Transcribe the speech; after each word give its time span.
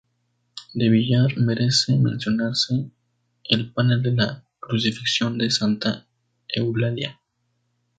De 0.73 0.89
Villar 0.89 1.37
merece 1.37 1.95
mencionarse 1.95 2.89
el 3.43 3.71
panel 3.71 4.01
de 4.01 4.11
la 4.13 4.43
Crucifixión 4.59 5.37
de 5.37 5.51
Santa 5.51 6.07
Eulalia. 6.47 7.21